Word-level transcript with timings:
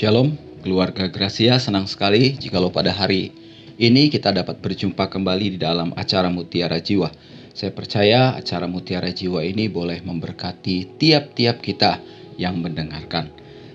Shalom, 0.00 0.32
keluarga 0.64 1.12
Gracia. 1.12 1.60
Senang 1.60 1.84
sekali 1.84 2.32
jikalau 2.40 2.72
pada 2.72 2.88
hari 2.88 3.36
ini 3.76 4.08
kita 4.08 4.32
dapat 4.32 4.56
berjumpa 4.56 5.12
kembali 5.12 5.52
di 5.52 5.58
dalam 5.60 5.92
acara 5.92 6.32
Mutiara 6.32 6.80
Jiwa. 6.80 7.12
Saya 7.52 7.68
percaya 7.76 8.32
acara 8.32 8.64
Mutiara 8.64 9.12
Jiwa 9.12 9.44
ini 9.44 9.68
boleh 9.68 10.00
memberkati 10.00 10.96
tiap-tiap 10.96 11.60
kita 11.60 12.00
yang 12.40 12.64
mendengarkan. 12.64 13.28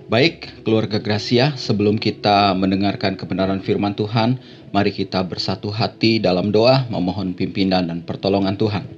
Baik, 0.10 0.66
keluarga 0.66 0.98
Gracia, 0.98 1.54
sebelum 1.62 2.02
kita 2.02 2.58
mendengarkan 2.58 3.22
kebenaran 3.22 3.62
firman 3.62 3.94
Tuhan, 3.94 4.42
mari 4.74 4.98
kita 4.98 5.22
bersatu 5.22 5.70
hati 5.70 6.18
dalam 6.18 6.50
doa 6.50 6.90
memohon 6.90 7.38
pimpinan 7.38 7.86
dan 7.86 8.02
pertolongan 8.02 8.58
Tuhan. 8.58 8.90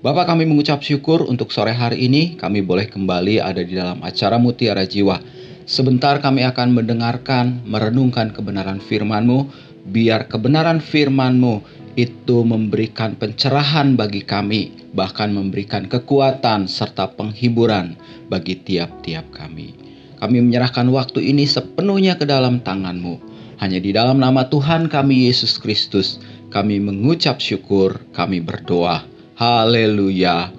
Bapak 0.00 0.32
kami 0.32 0.48
mengucap 0.48 0.80
syukur 0.80 1.28
untuk 1.28 1.52
sore 1.52 1.76
hari 1.76 2.08
ini 2.08 2.40
kami 2.40 2.64
boleh 2.64 2.88
kembali 2.88 3.44
ada 3.44 3.60
di 3.60 3.76
dalam 3.76 4.00
acara 4.00 4.40
Mutiara 4.40 4.88
Jiwa 4.88 5.33
Sebentar 5.64 6.20
kami 6.20 6.44
akan 6.44 6.76
mendengarkan, 6.76 7.64
merenungkan 7.64 8.36
kebenaran 8.36 8.84
firman-Mu, 8.84 9.48
biar 9.88 10.28
kebenaran 10.28 10.80
firman-Mu 10.80 11.64
itu 11.96 12.44
memberikan 12.44 13.16
pencerahan 13.16 13.96
bagi 13.96 14.20
kami, 14.26 14.92
bahkan 14.92 15.32
memberikan 15.32 15.88
kekuatan 15.88 16.68
serta 16.68 17.16
penghiburan 17.16 17.96
bagi 18.28 18.60
tiap-tiap 18.60 19.32
kami. 19.32 19.72
Kami 20.20 20.44
menyerahkan 20.44 20.84
waktu 20.92 21.32
ini 21.32 21.48
sepenuhnya 21.48 22.20
ke 22.20 22.28
dalam 22.28 22.60
tangan-Mu. 22.60 23.32
Hanya 23.56 23.80
di 23.80 23.96
dalam 23.96 24.20
nama 24.20 24.44
Tuhan 24.44 24.92
kami 24.92 25.32
Yesus 25.32 25.56
Kristus, 25.56 26.20
kami 26.52 26.76
mengucap 26.76 27.40
syukur, 27.40 28.04
kami 28.12 28.44
berdoa. 28.44 29.06
Haleluya. 29.40 30.52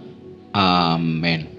Amin. 0.55 1.54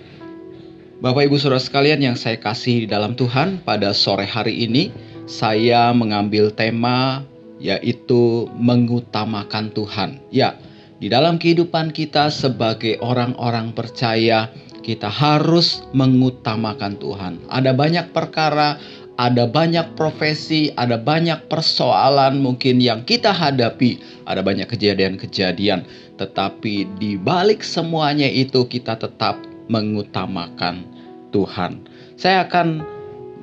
Bapak 0.96 1.28
Ibu 1.28 1.36
Saudara 1.36 1.60
sekalian 1.60 2.00
yang 2.00 2.16
saya 2.16 2.40
kasih 2.40 2.84
di 2.84 2.88
dalam 2.88 3.12
Tuhan, 3.12 3.60
pada 3.60 3.92
sore 3.92 4.24
hari 4.24 4.64
ini 4.64 4.88
saya 5.28 5.92
mengambil 5.92 6.48
tema 6.48 7.20
yaitu 7.60 8.48
mengutamakan 8.56 9.76
Tuhan. 9.76 10.16
Ya, 10.32 10.56
di 10.96 11.12
dalam 11.12 11.36
kehidupan 11.36 11.92
kita 11.92 12.32
sebagai 12.32 12.96
orang-orang 13.04 13.76
percaya, 13.76 14.48
kita 14.80 15.12
harus 15.12 15.84
mengutamakan 15.92 16.96
Tuhan. 16.96 17.44
Ada 17.52 17.76
banyak 17.76 18.16
perkara, 18.16 18.80
ada 19.20 19.44
banyak 19.44 20.00
profesi, 20.00 20.72
ada 20.80 20.96
banyak 20.96 21.44
persoalan 21.52 22.40
mungkin 22.40 22.80
yang 22.80 23.04
kita 23.04 23.36
hadapi, 23.36 24.00
ada 24.24 24.40
banyak 24.40 24.64
kejadian-kejadian, 24.64 25.84
tetapi 26.16 26.88
di 26.96 27.20
balik 27.20 27.60
semuanya 27.60 28.32
itu 28.32 28.64
kita 28.64 28.96
tetap 28.96 29.55
mengutamakan 29.66 30.86
Tuhan. 31.34 31.84
Saya 32.16 32.46
akan 32.48 32.80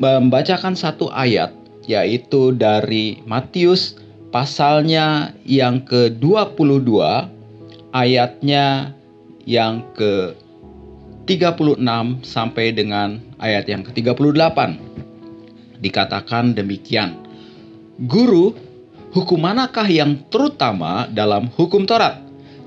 membacakan 0.02 0.74
satu 0.74 1.12
ayat 1.14 1.54
yaitu 1.86 2.56
dari 2.56 3.20
Matius 3.28 4.00
pasalnya 4.32 5.36
yang 5.46 5.84
ke-22 5.86 6.90
ayatnya 7.94 8.96
yang 9.46 9.84
ke-36 9.94 11.78
sampai 12.26 12.74
dengan 12.74 13.22
ayat 13.38 13.70
yang 13.70 13.84
ke-38. 13.86 14.58
Dikatakan 15.84 16.56
demikian. 16.56 17.20
Guru, 18.08 18.56
hukum 19.14 19.38
manakah 19.44 19.86
yang 19.86 20.18
terutama 20.32 21.06
dalam 21.12 21.52
hukum 21.54 21.86
Taurat? 21.86 22.18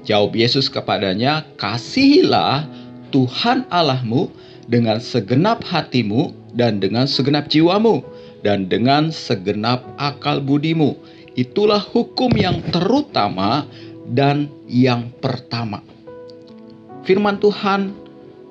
Jawab 0.07 0.39
Yesus 0.39 0.71
kepadanya, 0.71 1.43
"Kasihilah 1.59 2.71
Tuhan 3.17 3.65
Allahmu 3.73 4.29
dengan 4.69 5.01
segenap 5.01 5.65
hatimu 5.65 6.37
dan 6.53 6.85
dengan 6.85 7.09
segenap 7.09 7.49
jiwamu 7.49 8.05
dan 8.45 8.69
dengan 8.69 9.09
segenap 9.09 9.81
akal 9.97 10.45
budimu. 10.45 11.01
Itulah 11.33 11.81
hukum 11.81 12.29
yang 12.37 12.61
terutama 12.69 13.65
dan 14.13 14.53
yang 14.69 15.09
pertama. 15.25 15.81
Firman 17.09 17.41
Tuhan 17.41 17.97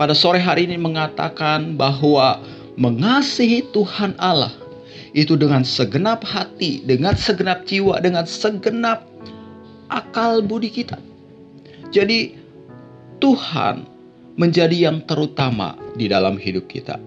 pada 0.02 0.18
sore 0.18 0.42
hari 0.42 0.66
ini 0.66 0.82
mengatakan 0.82 1.78
bahwa 1.78 2.42
mengasihi 2.74 3.70
Tuhan 3.70 4.18
Allah 4.18 4.50
itu 5.14 5.38
dengan 5.38 5.62
segenap 5.62 6.26
hati, 6.26 6.82
dengan 6.90 7.14
segenap 7.14 7.70
jiwa, 7.70 8.02
dengan 8.02 8.26
segenap 8.26 9.06
akal 9.94 10.42
budi 10.42 10.74
kita. 10.74 10.98
Jadi 11.94 12.34
Tuhan 13.22 13.95
menjadi 14.36 14.92
yang 14.92 15.04
terutama 15.08 15.80
di 15.96 16.12
dalam 16.12 16.36
hidup 16.36 16.68
kita. 16.68 17.00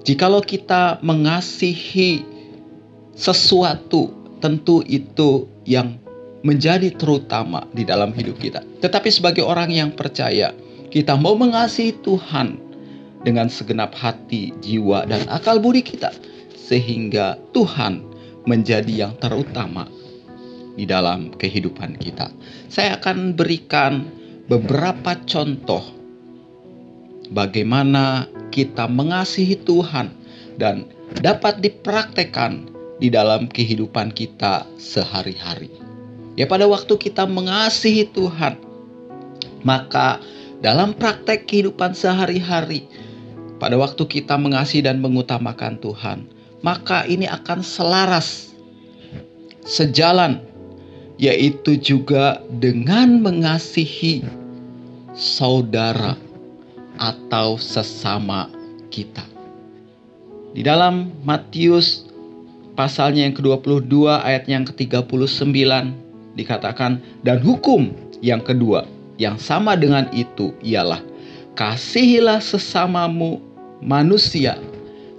Jikalau 0.00 0.40
kita 0.40 0.98
mengasihi 1.04 2.24
sesuatu, 3.12 4.08
tentu 4.40 4.80
itu 4.88 5.44
yang 5.68 6.00
menjadi 6.40 6.88
terutama 6.96 7.68
di 7.76 7.84
dalam 7.84 8.16
hidup 8.16 8.40
kita. 8.40 8.64
Tetapi 8.80 9.12
sebagai 9.12 9.44
orang 9.44 9.68
yang 9.68 9.92
percaya, 9.92 10.56
kita 10.88 11.20
mau 11.20 11.36
mengasihi 11.36 12.00
Tuhan 12.00 12.56
dengan 13.20 13.52
segenap 13.52 13.92
hati, 13.92 14.56
jiwa, 14.64 15.04
dan 15.04 15.28
akal 15.28 15.60
budi 15.60 15.84
kita, 15.84 16.08
sehingga 16.56 17.36
Tuhan 17.52 18.00
menjadi 18.48 19.04
yang 19.04 19.14
terutama 19.20 19.84
di 20.80 20.88
dalam 20.88 21.28
kehidupan 21.36 22.00
kita. 22.00 22.32
Saya 22.72 22.96
akan 22.96 23.36
berikan 23.36 24.08
beberapa 24.48 25.12
contoh 25.28 25.99
bagaimana 27.30 28.26
kita 28.50 28.90
mengasihi 28.90 29.58
Tuhan 29.62 30.10
dan 30.58 30.90
dapat 31.22 31.62
dipraktekkan 31.62 32.68
di 33.00 33.08
dalam 33.08 33.48
kehidupan 33.48 34.12
kita 34.12 34.68
sehari-hari. 34.76 35.72
Ya 36.36 36.46
pada 36.46 36.68
waktu 36.68 36.94
kita 36.94 37.24
mengasihi 37.26 38.06
Tuhan, 38.12 38.60
maka 39.64 40.20
dalam 40.60 40.92
praktek 40.92 41.48
kehidupan 41.48 41.96
sehari-hari, 41.96 42.86
pada 43.56 43.80
waktu 43.80 44.04
kita 44.04 44.36
mengasihi 44.36 44.84
dan 44.84 45.00
mengutamakan 45.00 45.80
Tuhan, 45.80 46.28
maka 46.60 47.08
ini 47.08 47.24
akan 47.24 47.64
selaras 47.64 48.52
sejalan 49.64 50.44
yaitu 51.20 51.76
juga 51.76 52.40
dengan 52.48 53.20
mengasihi 53.20 54.24
saudara 55.12 56.16
atau 57.00 57.56
sesama 57.56 58.52
kita. 58.92 59.24
Di 60.52 60.60
dalam 60.60 61.10
Matius 61.24 62.04
pasalnya 62.76 63.24
yang 63.24 63.34
ke-22 63.34 63.92
ayat 64.20 64.44
yang 64.46 64.68
ke-39 64.68 65.48
dikatakan 66.36 67.00
dan 67.24 67.38
hukum 67.42 67.90
yang 68.20 68.44
kedua 68.44 68.84
yang 69.16 69.40
sama 69.40 69.74
dengan 69.76 70.06
itu 70.12 70.52
ialah 70.64 71.00
kasihilah 71.56 72.40
sesamamu 72.40 73.40
manusia 73.80 74.56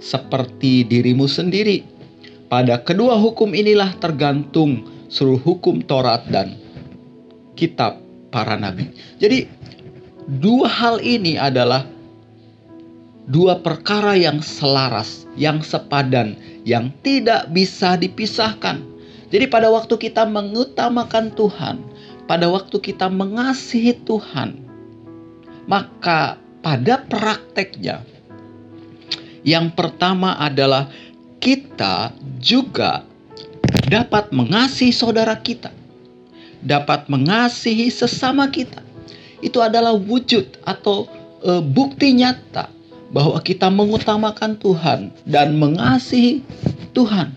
seperti 0.02 0.82
dirimu 0.82 1.30
sendiri. 1.30 1.86
Pada 2.50 2.82
kedua 2.82 3.16
hukum 3.16 3.54
inilah 3.54 3.96
tergantung 3.96 4.84
seluruh 5.06 5.40
hukum 5.40 5.80
Taurat 5.86 6.26
dan 6.28 6.58
kitab 7.54 8.02
para 8.34 8.58
nabi. 8.58 8.90
Jadi 9.22 9.46
Dua 10.32 10.64
hal 10.64 11.04
ini 11.04 11.36
adalah 11.36 11.84
dua 13.28 13.60
perkara 13.60 14.16
yang 14.16 14.40
selaras, 14.40 15.28
yang 15.36 15.60
sepadan, 15.60 16.40
yang 16.64 16.88
tidak 17.04 17.52
bisa 17.52 18.00
dipisahkan. 18.00 18.80
Jadi 19.28 19.44
pada 19.52 19.68
waktu 19.68 19.92
kita 20.00 20.24
mengutamakan 20.24 21.36
Tuhan, 21.36 21.84
pada 22.24 22.48
waktu 22.48 22.80
kita 22.80 23.12
mengasihi 23.12 23.92
Tuhan, 24.08 24.56
maka 25.68 26.40
pada 26.64 27.04
prakteknya 27.04 28.00
yang 29.44 29.68
pertama 29.68 30.40
adalah 30.40 30.88
kita 31.44 32.08
juga 32.40 33.04
dapat 33.84 34.32
mengasihi 34.32 34.96
saudara 34.96 35.36
kita, 35.36 35.68
dapat 36.64 37.04
mengasihi 37.12 37.92
sesama 37.92 38.48
kita 38.48 38.91
itu 39.42 39.58
adalah 39.58 39.92
wujud 39.92 40.62
atau 40.62 41.10
e, 41.42 41.58
bukti 41.60 42.14
nyata 42.14 42.70
bahwa 43.12 43.36
kita 43.44 43.68
mengutamakan 43.68 44.56
Tuhan 44.56 45.12
dan 45.28 45.58
mengasihi 45.60 46.40
Tuhan. 46.96 47.34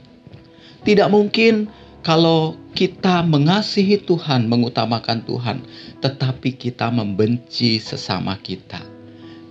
Tidak 0.86 1.10
mungkin 1.12 1.68
kalau 2.06 2.54
kita 2.78 3.25
mengasihi 3.25 3.98
Tuhan, 4.06 4.46
mengutamakan 4.46 5.25
Tuhan, 5.25 5.66
tetapi 6.00 6.54
kita 6.54 6.94
membenci 6.94 7.81
sesama 7.81 8.38
kita. 8.38 8.80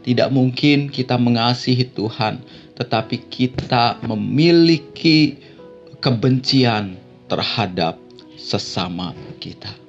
Tidak 0.06 0.30
mungkin 0.30 0.92
kita 0.92 1.18
mengasihi 1.18 1.90
Tuhan, 1.90 2.38
tetapi 2.78 3.26
kita 3.26 3.98
memiliki 4.06 5.40
kebencian 5.98 6.94
terhadap 7.26 7.98
sesama 8.38 9.16
kita. 9.40 9.83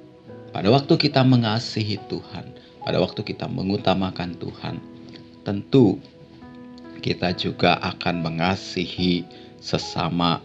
Pada 0.55 0.71
waktu 0.71 0.95
kita 0.95 1.19
mengasihi 1.27 1.99
Tuhan, 2.07 2.47
pada 2.79 3.03
waktu 3.03 3.27
kita 3.27 3.43
mengutamakan 3.51 4.39
Tuhan, 4.39 4.79
tentu 5.43 5.99
kita 7.03 7.35
juga 7.35 7.75
akan 7.83 8.23
mengasihi 8.23 9.27
sesama 9.59 10.39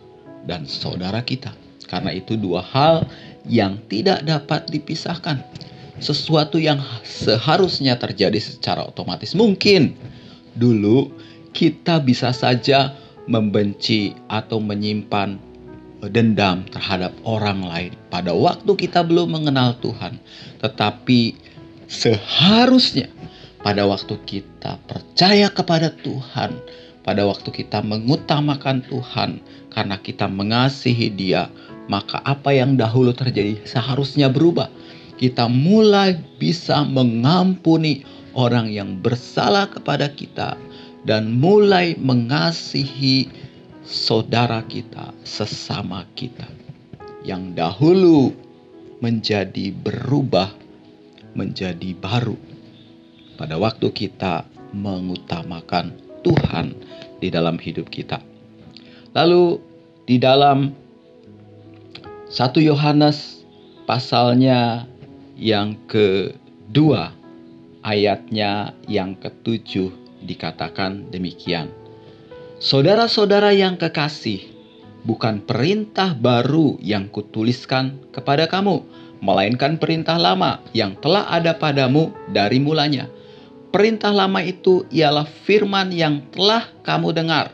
dan 0.50 0.66
saudara 0.66 1.22
kita. 1.22 1.54
Karena 1.86 2.10
itu 2.10 2.34
dua 2.34 2.58
hal 2.58 3.06
yang 3.46 3.78
tidak 3.86 4.26
dapat 4.26 4.66
dipisahkan. 4.74 5.46
Sesuatu 6.02 6.58
yang 6.58 6.82
seharusnya 7.06 7.94
terjadi 7.94 8.42
secara 8.42 8.82
otomatis. 8.82 9.30
Mungkin 9.38 9.94
dulu 10.58 11.14
kita 11.54 12.02
bisa 12.02 12.34
saja 12.34 12.98
membenci 13.30 14.18
atau 14.26 14.58
menyimpan 14.58 15.38
dendam 16.08 16.64
terhadap 16.72 17.12
orang 17.28 17.60
lain 17.60 17.92
pada 18.08 18.32
waktu 18.32 18.72
kita 18.72 19.04
belum 19.04 19.36
mengenal 19.36 19.76
Tuhan, 19.84 20.16
tetapi 20.64 21.36
seharusnya 21.90 23.12
pada 23.60 23.84
waktu 23.84 24.16
kita 24.24 24.80
percaya 24.88 25.52
kepada 25.52 25.92
Tuhan, 26.00 26.56
pada 27.04 27.28
waktu 27.28 27.52
kita 27.52 27.84
mengutamakan 27.84 28.80
Tuhan 28.88 29.44
karena 29.68 30.00
kita 30.00 30.24
mengasihi 30.24 31.12
Dia, 31.12 31.52
maka 31.92 32.24
apa 32.24 32.56
yang 32.56 32.80
dahulu 32.80 33.12
terjadi 33.12 33.60
seharusnya 33.68 34.32
berubah. 34.32 34.72
Kita 35.20 35.52
mulai 35.52 36.16
bisa 36.40 36.80
mengampuni 36.88 38.08
orang 38.32 38.72
yang 38.72 39.04
bersalah 39.04 39.68
kepada 39.68 40.08
kita 40.08 40.56
dan 41.04 41.36
mulai 41.36 41.92
mengasihi 42.00 43.28
saudara 43.90 44.62
kita, 44.70 45.10
sesama 45.26 46.06
kita 46.14 46.46
yang 47.26 47.58
dahulu 47.58 48.30
menjadi 49.02 49.74
berubah 49.74 50.54
menjadi 51.34 51.94
baru 51.98 52.38
pada 53.34 53.58
waktu 53.58 53.90
kita 53.90 54.46
mengutamakan 54.70 55.98
Tuhan 56.22 56.74
di 57.18 57.28
dalam 57.34 57.58
hidup 57.58 57.90
kita. 57.90 58.22
Lalu 59.10 59.58
di 60.06 60.22
dalam 60.22 60.70
1 62.30 62.62
Yohanes 62.62 63.42
pasalnya 63.90 64.86
yang 65.34 65.74
kedua 65.90 67.10
ayatnya 67.82 68.70
yang 68.86 69.18
ketujuh 69.18 69.90
dikatakan 70.22 71.10
demikian. 71.10 71.79
Saudara-saudara 72.60 73.56
yang 73.56 73.80
kekasih, 73.80 74.52
bukan 75.08 75.40
perintah 75.40 76.12
baru 76.12 76.76
yang 76.84 77.08
kutuliskan 77.08 77.96
kepada 78.12 78.44
kamu, 78.52 78.84
melainkan 79.24 79.80
perintah 79.80 80.20
lama 80.20 80.60
yang 80.76 80.92
telah 81.00 81.24
ada 81.32 81.56
padamu 81.56 82.12
dari 82.28 82.60
mulanya. 82.60 83.08
Perintah 83.72 84.12
lama 84.12 84.44
itu 84.44 84.84
ialah 84.92 85.24
firman 85.24 85.88
yang 85.88 86.20
telah 86.36 86.68
kamu 86.84 87.16
dengar. 87.16 87.48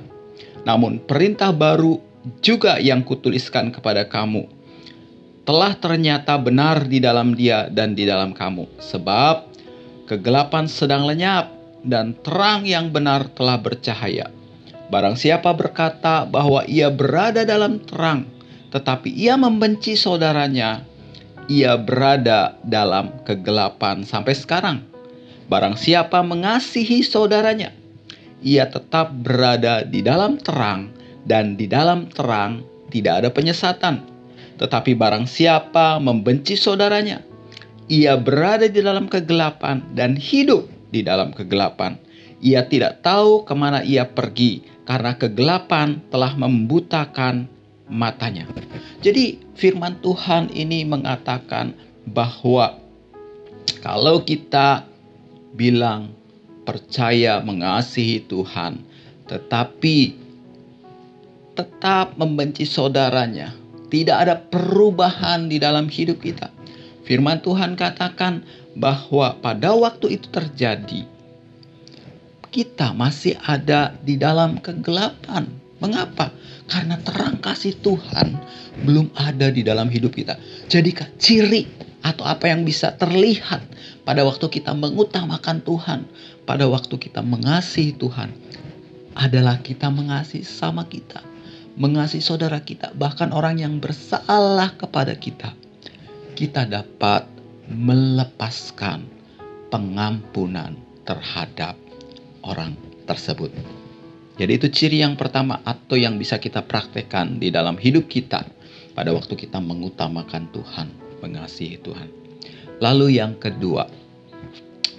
Namun 0.66 0.98
perintah 0.98 1.54
baru 1.54 2.02
juga 2.42 2.82
yang 2.82 3.06
kutuliskan 3.06 3.70
kepada 3.70 4.10
kamu 4.10 4.50
telah 5.46 5.78
ternyata 5.78 6.34
benar 6.34 6.82
di 6.82 6.98
dalam 6.98 7.38
dia 7.38 7.70
dan 7.70 7.94
di 7.94 8.10
dalam 8.10 8.34
kamu. 8.34 8.82
Sebab 8.82 9.54
kegelapan 10.10 10.66
sedang 10.66 11.06
lenyap 11.06 11.54
dan 11.86 12.18
terang 12.26 12.66
yang 12.66 12.90
benar 12.90 13.30
telah 13.30 13.54
bercahaya. 13.54 14.34
Barang 14.86 15.18
siapa 15.18 15.50
berkata 15.50 16.22
bahwa 16.22 16.62
ia 16.70 16.86
berada 16.94 17.42
dalam 17.42 17.82
terang, 17.82 18.22
tetapi 18.70 19.10
ia 19.10 19.34
membenci 19.34 19.98
saudaranya, 19.98 20.86
ia 21.50 21.74
berada 21.74 22.54
dalam 22.62 23.10
kegelapan 23.26 24.06
sampai 24.06 24.34
sekarang. 24.38 24.78
Barang 25.50 25.74
siapa 25.74 26.22
mengasihi 26.22 27.02
saudaranya, 27.02 27.74
ia 28.42 28.66
tetap 28.70 29.10
berada 29.10 29.82
di 29.82 30.06
dalam 30.06 30.38
terang, 30.38 30.94
dan 31.26 31.58
di 31.58 31.66
dalam 31.66 32.06
terang 32.06 32.62
tidak 32.94 33.26
ada 33.26 33.30
penyesatan. 33.34 34.06
Tetapi 34.62 34.94
barang 34.94 35.26
siapa 35.26 35.98
membenci 35.98 36.54
saudaranya, 36.54 37.26
ia 37.90 38.14
berada 38.14 38.70
di 38.70 38.78
dalam 38.82 39.10
kegelapan 39.10 39.82
dan 39.98 40.14
hidup 40.14 40.66
di 40.94 41.02
dalam 41.02 41.34
kegelapan. 41.34 41.98
Ia 42.44 42.64
tidak 42.68 43.00
tahu 43.00 43.48
ke 43.48 43.54
mana 43.56 43.80
ia 43.80 44.04
pergi 44.04 44.64
karena 44.84 45.16
kegelapan 45.16 46.04
telah 46.12 46.36
membutakan 46.36 47.48
matanya. 47.88 48.44
Jadi 49.00 49.40
firman 49.56 49.98
Tuhan 50.04 50.52
ini 50.52 50.84
mengatakan 50.84 51.72
bahwa 52.06 52.76
kalau 53.80 54.22
kita 54.22 54.84
bilang 55.56 56.12
percaya 56.66 57.40
mengasihi 57.40 58.20
Tuhan 58.26 58.84
tetapi 59.26 60.26
tetap 61.58 62.14
membenci 62.14 62.62
saudaranya, 62.62 63.50
tidak 63.88 64.16
ada 64.22 64.34
perubahan 64.38 65.50
di 65.50 65.58
dalam 65.58 65.90
hidup 65.90 66.22
kita. 66.22 66.52
Firman 67.08 67.42
Tuhan 67.42 67.74
katakan 67.74 68.44
bahwa 68.76 69.34
pada 69.40 69.72
waktu 69.72 70.20
itu 70.20 70.28
terjadi, 70.30 71.08
kita 72.56 72.96
masih 72.96 73.36
ada 73.44 73.92
di 74.00 74.16
dalam 74.16 74.56
kegelapan. 74.64 75.44
Mengapa? 75.76 76.32
Karena 76.64 76.96
terang 77.04 77.36
kasih 77.36 77.76
Tuhan 77.84 78.32
belum 78.80 79.12
ada 79.12 79.52
di 79.52 79.60
dalam 79.60 79.92
hidup 79.92 80.16
kita. 80.16 80.40
Jadi 80.72 80.96
ciri 81.20 81.68
atau 82.00 82.24
apa 82.24 82.48
yang 82.48 82.64
bisa 82.64 82.96
terlihat 82.96 83.60
pada 84.08 84.24
waktu 84.24 84.48
kita 84.48 84.72
mengutamakan 84.72 85.60
Tuhan, 85.60 86.08
pada 86.48 86.64
waktu 86.64 86.96
kita 86.96 87.20
mengasihi 87.20 87.92
Tuhan, 87.92 88.32
adalah 89.12 89.60
kita 89.60 89.92
mengasihi 89.92 90.40
sama 90.40 90.88
kita, 90.88 91.20
mengasihi 91.76 92.24
saudara 92.24 92.64
kita, 92.64 92.96
bahkan 92.96 93.36
orang 93.36 93.60
yang 93.60 93.76
bersalah 93.84 94.72
kepada 94.80 95.12
kita. 95.12 95.52
Kita 96.32 96.64
dapat 96.64 97.28
melepaskan 97.68 99.04
pengampunan 99.68 100.72
terhadap 101.04 101.85
orang 102.44 102.76
tersebut. 103.06 103.52
Jadi 104.36 104.52
itu 104.52 104.68
ciri 104.68 105.00
yang 105.00 105.16
pertama 105.16 105.64
atau 105.64 105.96
yang 105.96 106.20
bisa 106.20 106.36
kita 106.36 106.60
praktekkan 106.60 107.40
di 107.40 107.48
dalam 107.48 107.80
hidup 107.80 108.04
kita 108.04 108.44
pada 108.92 109.12
waktu 109.16 109.32
kita 109.32 109.56
mengutamakan 109.60 110.52
Tuhan, 110.52 110.88
mengasihi 111.24 111.80
Tuhan. 111.80 112.08
Lalu 112.84 113.16
yang 113.16 113.40
kedua, 113.40 113.88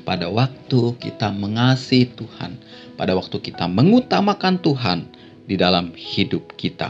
pada 0.02 0.32
waktu 0.34 0.98
kita 0.98 1.30
mengasihi 1.30 2.10
Tuhan, 2.18 2.58
pada 2.98 3.14
waktu 3.14 3.38
kita 3.38 3.70
mengutamakan 3.70 4.58
Tuhan 4.58 5.00
di 5.46 5.54
dalam 5.54 5.94
hidup 5.94 6.58
kita, 6.58 6.90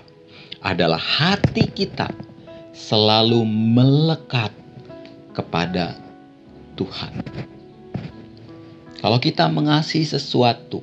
adalah 0.63 0.99
hati 0.99 1.67
kita 1.67 2.07
selalu 2.71 3.43
melekat 3.43 4.55
kepada 5.35 5.99
Tuhan. 6.79 7.11
Kalau 8.97 9.21
kita 9.21 9.45
mengasihi 9.45 10.05
sesuatu, 10.05 10.81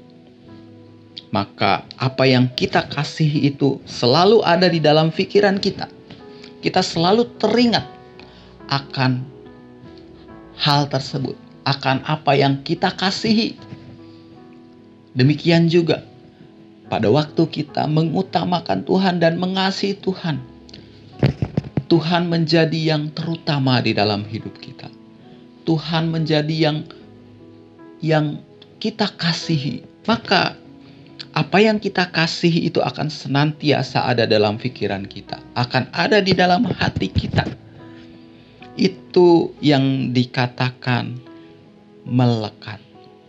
maka 1.34 1.82
apa 1.98 2.30
yang 2.30 2.46
kita 2.46 2.86
kasih 2.86 3.26
itu 3.26 3.82
selalu 3.90 4.38
ada 4.46 4.70
di 4.70 4.78
dalam 4.78 5.10
pikiran 5.10 5.58
kita. 5.58 5.90
Kita 6.62 6.78
selalu 6.78 7.26
teringat 7.42 7.82
akan 8.70 9.26
hal 10.54 10.86
tersebut, 10.86 11.34
akan 11.66 12.06
apa 12.06 12.38
yang 12.38 12.62
kita 12.62 12.94
kasihi. 12.94 13.58
Demikian 15.18 15.66
juga 15.66 16.06
pada 16.86 17.10
waktu 17.10 17.42
kita 17.50 17.90
mengutamakan 17.90 18.86
Tuhan 18.86 19.18
dan 19.18 19.34
mengasihi 19.34 19.98
Tuhan. 19.98 20.38
Tuhan 21.90 22.30
menjadi 22.30 22.94
yang 22.94 23.10
terutama 23.10 23.82
di 23.82 23.90
dalam 23.90 24.22
hidup 24.24 24.54
kita. 24.62 24.86
Tuhan 25.66 26.14
menjadi 26.14 26.70
yang 26.70 26.86
yang 28.04 28.44
kita 28.76 29.08
kasihi, 29.16 29.80
maka 30.04 30.52
apa 31.32 31.56
yang 31.56 31.80
kita 31.80 32.12
kasihi 32.12 32.68
itu 32.68 32.84
akan 32.84 33.08
senantiasa 33.08 34.04
ada 34.04 34.28
dalam 34.28 34.60
pikiran 34.60 35.08
kita, 35.08 35.40
akan 35.56 35.88
ada 35.96 36.20
di 36.20 36.36
dalam 36.36 36.68
hati 36.68 37.08
kita. 37.08 37.48
Itu 38.76 39.56
yang 39.64 40.12
dikatakan 40.12 41.16
melekat. 42.04 42.82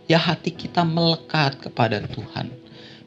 Ya 0.06 0.20
hati 0.20 0.52
kita 0.52 0.84
melekat 0.84 1.56
kepada 1.64 2.04
Tuhan. 2.04 2.52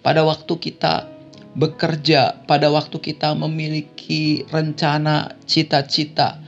Pada 0.01 0.25
waktu 0.25 0.51
kita 0.57 1.05
bekerja, 1.53 2.43
pada 2.47 2.71
waktu 2.73 2.97
kita 2.97 3.35
memiliki 3.35 4.47
rencana, 4.49 5.37
cita-cita, 5.45 6.39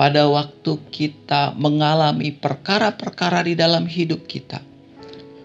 pada 0.00 0.24
waktu 0.32 0.80
kita 0.88 1.52
mengalami 1.60 2.32
perkara-perkara 2.32 3.44
di 3.44 3.52
dalam 3.52 3.84
hidup 3.84 4.24
kita. 4.24 4.64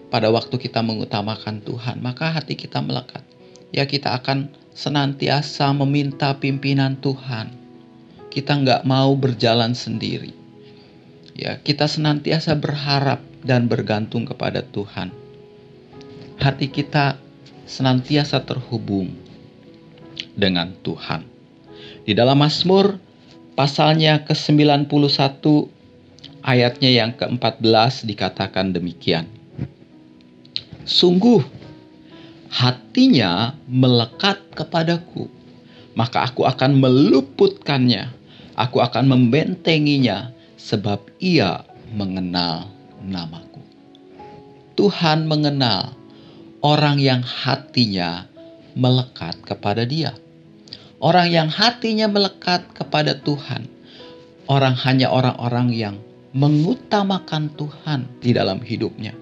Pada 0.08 0.32
waktu 0.32 0.56
kita 0.56 0.80
mengutamakan 0.80 1.60
Tuhan, 1.60 2.00
maka 2.00 2.32
hati 2.32 2.56
kita 2.56 2.80
melekat. 2.80 3.20
Ya 3.68 3.84
kita 3.84 4.16
akan 4.16 4.48
senantiasa 4.72 5.76
meminta 5.76 6.32
pimpinan 6.40 6.96
Tuhan. 7.04 7.52
Kita 8.32 8.56
nggak 8.56 8.88
mau 8.88 9.12
berjalan 9.12 9.76
sendiri. 9.76 10.32
Ya 11.36 11.60
kita 11.60 11.84
senantiasa 11.84 12.56
berharap 12.56 13.20
dan 13.44 13.68
bergantung 13.68 14.24
kepada 14.24 14.64
Tuhan. 14.64 15.12
Hati 16.40 16.72
kita 16.72 17.20
senantiasa 17.68 18.40
terhubung 18.48 19.12
dengan 20.32 20.72
Tuhan. 20.80 21.28
Di 22.08 22.16
dalam 22.16 22.40
Mazmur 22.40 23.05
pasalnya 23.56 24.20
ke-91 24.28 24.86
ayatnya 26.44 26.90
yang 26.92 27.10
ke-14 27.16 28.04
dikatakan 28.06 28.76
demikian. 28.76 29.24
Sungguh 30.86 31.42
hatinya 32.52 33.56
melekat 33.66 34.38
kepadaku, 34.54 35.26
maka 35.98 36.30
aku 36.30 36.46
akan 36.46 36.78
meluputkannya, 36.78 38.12
aku 38.54 38.78
akan 38.78 39.10
membentenginya 39.10 40.30
sebab 40.54 41.02
ia 41.18 41.66
mengenal 41.90 42.70
namaku. 43.02 43.58
Tuhan 44.78 45.26
mengenal 45.26 45.96
orang 46.60 47.00
yang 47.00 47.24
hatinya 47.24 48.28
melekat 48.76 49.40
kepada 49.42 49.88
Dia. 49.88 50.12
Orang 50.96 51.28
yang 51.28 51.52
hatinya 51.52 52.08
melekat 52.08 52.64
kepada 52.72 53.16
Tuhan. 53.20 53.68
Orang 54.48 54.78
hanya 54.86 55.12
orang-orang 55.12 55.74
yang 55.74 55.96
mengutamakan 56.32 57.52
Tuhan 57.52 58.08
di 58.22 58.32
dalam 58.32 58.64
hidupnya. 58.64 59.12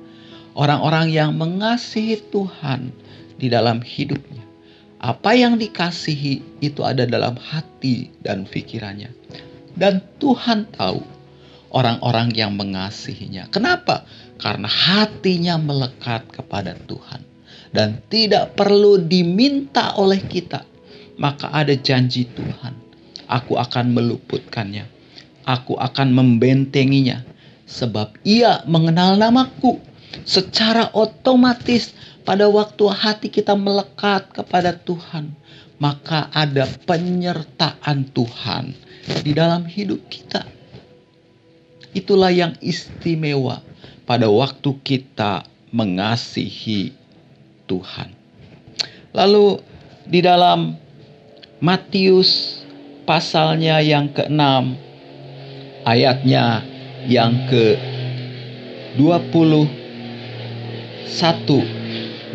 Orang-orang 0.55 1.11
yang 1.11 1.35
mengasihi 1.35 2.21
Tuhan 2.31 2.95
di 3.39 3.51
dalam 3.51 3.83
hidupnya. 3.83 4.47
Apa 5.03 5.35
yang 5.35 5.59
dikasihi 5.59 6.63
itu 6.63 6.81
ada 6.87 7.05
dalam 7.05 7.35
hati 7.37 8.09
dan 8.23 8.47
pikirannya. 8.47 9.11
Dan 9.75 9.99
Tuhan 10.23 10.71
tahu 10.79 11.03
orang-orang 11.75 12.31
yang 12.39 12.55
mengasihinya. 12.55 13.51
Kenapa? 13.51 14.07
Karena 14.39 14.71
hatinya 14.71 15.59
melekat 15.59 16.31
kepada 16.31 16.79
Tuhan 16.87 17.27
dan 17.75 17.99
tidak 18.07 18.55
perlu 18.55 19.03
diminta 19.03 19.99
oleh 19.99 20.23
kita, 20.23 20.63
maka 21.17 21.51
ada 21.55 21.75
janji 21.75 22.27
Tuhan. 22.27 22.75
Aku 23.31 23.57
akan 23.57 23.95
meluputkannya. 23.95 24.87
Aku 25.45 25.77
akan 25.77 26.13
membentenginya 26.13 27.25
sebab 27.69 28.17
ia 28.25 28.65
mengenal 28.69 29.17
namaku. 29.17 29.81
Secara 30.25 30.95
otomatis 30.95 31.91
pada 32.23 32.47
waktu 32.47 32.85
hati 32.87 33.29
kita 33.29 33.59
melekat 33.59 34.31
kepada 34.31 34.73
Tuhan, 34.79 35.35
maka 35.83 36.31
ada 36.31 36.71
penyertaan 36.87 38.09
Tuhan 38.15 38.73
di 39.27 39.35
dalam 39.35 39.67
hidup 39.67 40.01
kita. 40.07 40.47
Itulah 41.95 42.31
yang 42.31 42.55
istimewa 42.63 43.61
pada 44.07 44.31
waktu 44.31 44.71
kita 44.87 45.47
mengasihi 45.75 46.95
Tuhan. 47.67 48.15
Lalu 49.15 49.63
di 50.07 50.21
dalam 50.23 50.84
Matius 51.65 52.61
pasalnya 53.09 53.81
yang 53.81 54.13
ke-6 54.13 54.37
ayatnya 55.89 56.61
yang 57.09 57.33
ke-21 57.49 59.01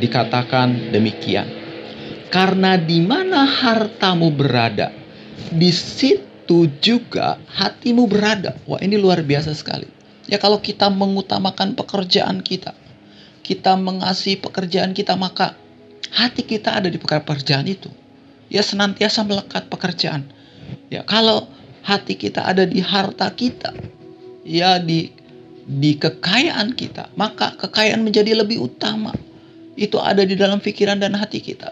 dikatakan 0.01 0.89
demikian. 0.89 1.45
Karena 2.33 2.73
di 2.81 3.05
mana 3.05 3.45
hartamu 3.45 4.33
berada, 4.33 4.89
di 5.53 5.69
situ 5.77 6.65
juga 6.81 7.37
hatimu 7.53 8.09
berada. 8.09 8.57
Wah, 8.65 8.81
ini 8.81 8.97
luar 8.97 9.21
biasa 9.21 9.53
sekali. 9.53 9.85
Ya 10.25 10.41
kalau 10.41 10.57
kita 10.57 10.89
mengutamakan 10.89 11.77
pekerjaan 11.77 12.41
kita, 12.41 12.73
kita 13.45 13.77
mengasihi 13.77 14.41
pekerjaan 14.41 14.97
kita, 14.97 15.13
maka 15.13 15.53
hati 16.17 16.41
kita 16.41 16.81
ada 16.81 16.89
di 16.89 16.97
pekerjaan 16.97 17.69
itu. 17.69 17.93
Ya 18.49 18.65
senantiasa 18.65 19.21
melekat 19.25 19.69
pekerjaan. 19.69 20.25
Ya 20.89 21.05
kalau 21.05 21.49
hati 21.85 22.17
kita 22.17 22.45
ada 22.45 22.65
di 22.65 22.81
harta 22.81 23.29
kita, 23.33 23.73
ya 24.45 24.81
di 24.81 25.13
di 25.69 25.93
kekayaan 26.01 26.73
kita, 26.73 27.13
maka 27.13 27.53
kekayaan 27.61 28.01
menjadi 28.01 28.33
lebih 28.33 28.65
utama. 28.65 29.13
Itu 29.77 30.01
ada 30.01 30.25
di 30.25 30.33
dalam 30.33 30.57
pikiran 30.59 30.97
dan 30.97 31.13
hati 31.13 31.39
kita. 31.39 31.71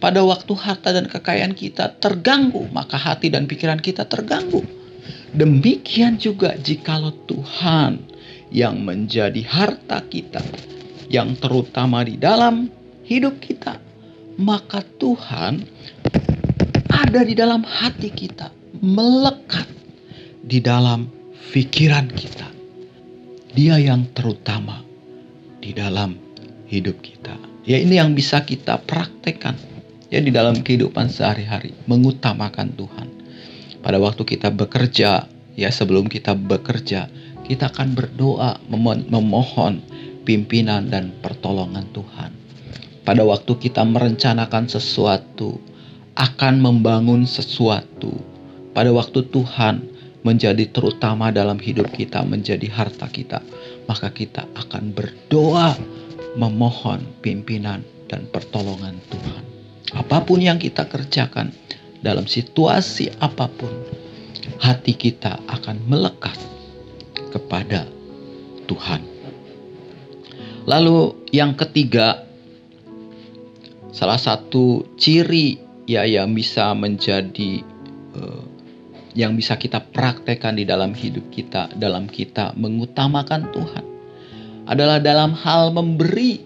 Pada 0.00 0.24
waktu 0.24 0.52
harta 0.56 0.92
dan 0.92 1.08
kekayaan 1.08 1.52
kita 1.52 2.00
terganggu, 2.00 2.68
maka 2.72 2.96
hati 2.96 3.28
dan 3.28 3.44
pikiran 3.44 3.80
kita 3.80 4.08
terganggu. 4.08 4.64
Demikian 5.36 6.16
juga 6.16 6.56
jikalau 6.56 7.12
Tuhan 7.28 8.00
yang 8.48 8.80
menjadi 8.80 9.44
harta 9.44 10.00
kita, 10.08 10.40
yang 11.12 11.36
terutama 11.36 12.02
di 12.08 12.16
dalam 12.16 12.72
hidup 13.04 13.36
kita, 13.40 13.76
maka 14.36 14.84
Tuhan 15.00 15.64
ada 16.92 17.20
di 17.24 17.32
dalam 17.36 17.64
hati 17.64 18.12
kita, 18.12 18.52
melekat 18.80 19.68
di 20.44 20.60
dalam 20.60 21.08
pikiran 21.52 22.08
kita. 22.12 22.48
Dia 23.56 23.80
yang 23.80 24.12
terutama 24.12 24.84
di 25.60 25.72
dalam 25.72 26.16
hidup 26.68 27.00
kita. 27.00 27.36
Ya 27.64 27.80
ini 27.80 27.98
yang 27.98 28.12
bisa 28.12 28.44
kita 28.44 28.78
praktekkan 28.84 29.56
ya 30.12 30.20
di 30.22 30.30
dalam 30.30 30.60
kehidupan 30.60 31.08
sehari-hari, 31.08 31.72
mengutamakan 31.88 32.76
Tuhan. 32.76 33.08
Pada 33.80 33.96
waktu 33.96 34.22
kita 34.22 34.52
bekerja, 34.52 35.26
ya 35.56 35.68
sebelum 35.72 36.06
kita 36.06 36.36
bekerja, 36.36 37.08
kita 37.46 37.70
akan 37.72 37.94
berdoa 37.96 38.60
memohon 39.08 39.80
pimpinan 40.26 40.90
dan 40.90 41.14
pertolongan 41.22 41.86
Tuhan. 41.94 42.45
Pada 43.06 43.22
waktu 43.22 43.54
kita 43.54 43.86
merencanakan 43.86 44.66
sesuatu, 44.66 45.62
akan 46.18 46.58
membangun 46.58 47.22
sesuatu, 47.22 48.10
pada 48.74 48.90
waktu 48.90 49.22
Tuhan 49.30 49.84
menjadi 50.26 50.66
terutama 50.74 51.30
dalam 51.30 51.62
hidup 51.62 51.86
kita, 51.94 52.26
menjadi 52.26 52.66
harta 52.66 53.06
kita, 53.06 53.38
maka 53.86 54.10
kita 54.10 54.42
akan 54.58 54.90
berdoa 54.90 55.78
memohon 56.34 57.06
pimpinan 57.22 57.86
dan 58.10 58.26
pertolongan 58.34 58.98
Tuhan. 59.06 59.42
Apa 59.94 60.26
pun 60.26 60.42
yang 60.42 60.58
kita 60.58 60.90
kerjakan 60.90 61.54
dalam 62.02 62.26
situasi 62.26 63.14
apa 63.22 63.46
pun, 63.46 63.70
hati 64.58 64.98
kita 64.98 65.38
akan 65.46 65.78
melekat 65.86 66.34
kepada 67.30 67.86
Tuhan. 68.66 69.00
Lalu 70.66 71.30
yang 71.30 71.54
ketiga, 71.54 72.25
salah 73.96 74.20
satu 74.20 74.84
ciri 75.00 75.56
ya 75.88 76.04
yang 76.04 76.36
bisa 76.36 76.76
menjadi 76.76 77.64
uh, 78.12 78.44
yang 79.16 79.32
bisa 79.32 79.56
kita 79.56 79.80
praktekkan 79.80 80.60
di 80.60 80.68
dalam 80.68 80.92
hidup 80.92 81.24
kita, 81.32 81.72
dalam 81.80 82.04
kita 82.04 82.52
mengutamakan 82.60 83.48
Tuhan 83.48 83.84
adalah 84.68 85.00
dalam 85.00 85.32
hal 85.32 85.72
memberi. 85.72 86.44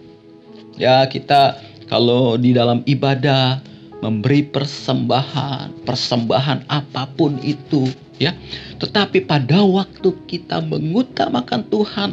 Ya, 0.79 1.03
kita 1.11 1.59
kalau 1.91 2.39
di 2.39 2.55
dalam 2.55 2.87
ibadah 2.87 3.59
memberi 3.99 4.47
persembahan, 4.47 5.83
persembahan 5.83 6.71
apa 6.71 7.11
pun 7.19 7.43
itu, 7.43 7.91
ya. 8.23 8.33
Tetapi 8.79 9.27
pada 9.27 9.67
waktu 9.67 10.15
kita 10.31 10.63
mengutamakan 10.63 11.67
Tuhan, 11.69 12.11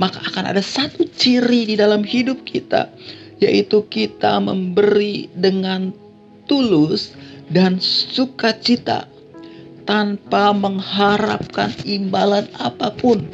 maka 0.00 0.24
akan 0.24 0.56
ada 0.56 0.64
satu 0.64 1.04
ciri 1.14 1.68
di 1.68 1.74
dalam 1.76 2.02
hidup 2.02 2.42
kita, 2.48 2.90
yaitu 3.38 3.86
kita 3.86 4.38
memberi 4.42 5.30
dengan 5.34 5.94
tulus 6.50 7.14
dan 7.50 7.78
sukacita 7.82 9.06
tanpa 9.88 10.52
mengharapkan 10.52 11.72
imbalan 11.88 12.46
apa 12.58 12.92
pun. 12.94 13.24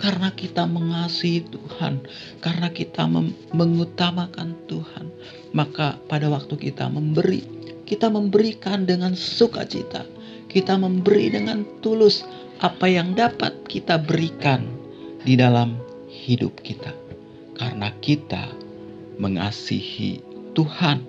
Karena 0.00 0.32
kita 0.32 0.64
mengasihi 0.64 1.44
Tuhan, 1.52 2.00
karena 2.40 2.72
kita 2.72 3.04
mengutamakan 3.52 4.56
Tuhan, 4.64 5.12
maka 5.52 6.00
pada 6.08 6.32
waktu 6.32 6.56
kita 6.56 6.88
memberi, 6.88 7.44
kita 7.84 8.08
memberikan 8.08 8.88
dengan 8.88 9.12
sukacita 9.12 10.08
kita 10.50 10.74
memberi 10.74 11.30
dengan 11.30 11.62
tulus 11.78 12.26
apa 12.58 12.90
yang 12.90 13.14
dapat 13.14 13.54
kita 13.70 14.02
berikan 14.02 14.66
di 15.22 15.38
dalam 15.38 15.78
hidup 16.10 16.58
kita, 16.66 16.90
karena 17.54 17.94
kita 18.02 18.50
mengasihi 19.20 20.24
Tuhan. 20.56 21.04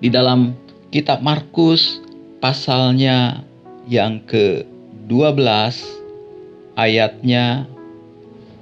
Di 0.00 0.08
dalam 0.08 0.56
kitab 0.88 1.20
Markus, 1.20 2.00
pasalnya 2.40 3.44
yang 3.84 4.24
ke-12, 4.24 5.44
ayatnya 6.74 7.68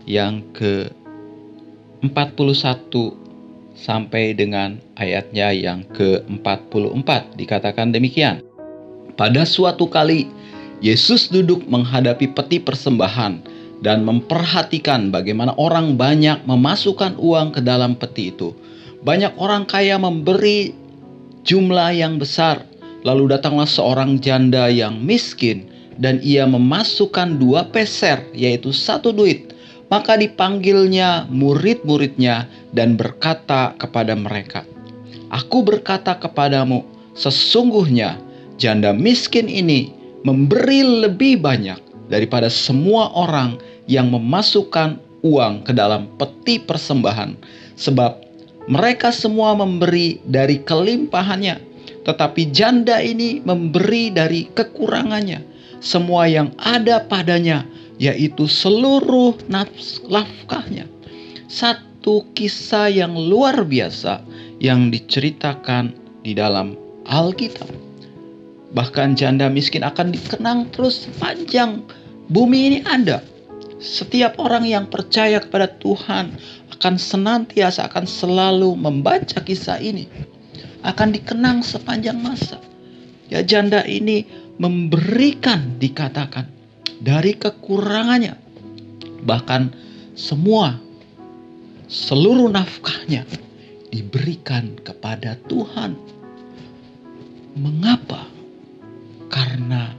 yang 0.04 0.44
ke-41 0.50 2.90
sampai 3.78 4.34
dengan 4.34 4.82
ayatnya 4.98 5.54
yang 5.54 5.86
ke-44 5.94 7.38
dikatakan 7.38 7.94
demikian. 7.94 8.42
Pada 9.14 9.46
suatu 9.46 9.86
kali, 9.86 10.26
Yesus 10.82 11.30
duduk 11.30 11.62
menghadapi 11.70 12.34
peti 12.34 12.58
persembahan 12.58 13.51
dan 13.82 14.06
memperhatikan 14.06 15.10
bagaimana 15.10 15.52
orang 15.58 15.98
banyak 15.98 16.46
memasukkan 16.46 17.18
uang 17.18 17.58
ke 17.58 17.60
dalam 17.60 17.98
peti 17.98 18.30
itu. 18.30 18.54
Banyak 19.02 19.34
orang 19.42 19.66
kaya 19.66 19.98
memberi 19.98 20.70
jumlah 21.42 21.90
yang 21.90 22.22
besar. 22.22 22.62
Lalu 23.02 23.34
datanglah 23.34 23.66
seorang 23.66 24.22
janda 24.22 24.70
yang 24.70 25.02
miskin 25.02 25.66
dan 25.98 26.22
ia 26.22 26.46
memasukkan 26.46 27.42
dua 27.42 27.66
peser 27.66 28.22
yaitu 28.30 28.70
satu 28.70 29.10
duit. 29.10 29.50
Maka 29.90 30.16
dipanggilnya 30.16 31.28
murid-muridnya 31.28 32.48
dan 32.72 32.96
berkata 32.96 33.76
kepada 33.76 34.16
mereka, 34.16 34.64
Aku 35.28 35.60
berkata 35.60 36.16
kepadamu, 36.16 36.86
sesungguhnya 37.12 38.16
janda 38.56 38.96
miskin 38.96 39.52
ini 39.52 39.92
memberi 40.24 40.80
lebih 40.80 41.44
banyak 41.44 41.76
daripada 42.08 42.48
semua 42.48 43.12
orang 43.12 43.60
yang 43.90 44.10
memasukkan 44.10 44.98
uang 45.22 45.66
ke 45.66 45.72
dalam 45.74 46.10
peti 46.18 46.58
persembahan, 46.58 47.38
sebab 47.78 48.22
mereka 48.70 49.10
semua 49.10 49.54
memberi 49.58 50.22
dari 50.26 50.62
kelimpahannya, 50.62 51.58
tetapi 52.06 52.50
janda 52.54 53.02
ini 53.02 53.42
memberi 53.42 54.10
dari 54.10 54.46
kekurangannya 54.54 55.52
semua 55.82 56.30
yang 56.30 56.54
ada 56.62 57.02
padanya, 57.02 57.66
yaitu 57.98 58.46
seluruh 58.46 59.34
nafkahnya. 59.50 60.86
Satu 61.50 62.22
kisah 62.38 62.86
yang 62.86 63.18
luar 63.18 63.66
biasa 63.66 64.22
yang 64.62 64.94
diceritakan 64.94 65.90
di 66.22 66.38
dalam 66.38 66.78
Alkitab. 67.10 67.66
Bahkan 68.72 69.18
janda 69.18 69.50
miskin 69.50 69.82
akan 69.82 70.14
dikenang 70.14 70.70
terus 70.72 71.10
panjang 71.18 71.82
bumi 72.30 72.72
ini 72.72 72.78
ada. 72.86 73.20
Setiap 73.82 74.38
orang 74.38 74.62
yang 74.62 74.86
percaya 74.86 75.42
kepada 75.42 75.66
Tuhan 75.66 76.38
akan 76.78 76.94
senantiasa 76.94 77.90
akan 77.90 78.06
selalu 78.06 78.78
membaca 78.78 79.42
kisah 79.42 79.82
ini. 79.82 80.06
Akan 80.86 81.10
dikenang 81.10 81.66
sepanjang 81.66 82.22
masa. 82.22 82.62
Ya 83.26 83.42
janda 83.42 83.82
ini 83.82 84.22
memberikan 84.62 85.82
dikatakan 85.82 86.46
dari 87.02 87.34
kekurangannya 87.34 88.38
bahkan 89.26 89.74
semua 90.14 90.78
seluruh 91.90 92.46
nafkahnya 92.54 93.26
diberikan 93.90 94.78
kepada 94.78 95.34
Tuhan. 95.50 95.98
Mengapa? 97.58 98.30
Karena 99.28 99.92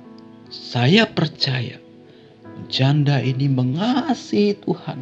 saya 0.49 1.09
percaya 1.09 1.82
janda 2.69 3.19
ini 3.19 3.49
mengasihi 3.49 4.57
Tuhan. 4.63 4.99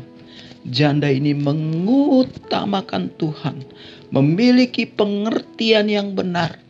Janda 0.70 1.10
ini 1.10 1.34
mengutamakan 1.34 3.10
Tuhan, 3.18 3.66
memiliki 4.14 4.86
pengertian 4.86 5.90
yang 5.90 6.14
benar 6.14 6.62